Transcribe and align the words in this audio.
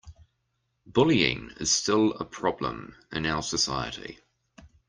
Bullying 0.87 1.51
is 1.59 1.69
still 1.69 2.13
a 2.13 2.25
problem 2.25 2.95
in 3.11 3.27
our 3.27 3.43
society. 3.43 4.17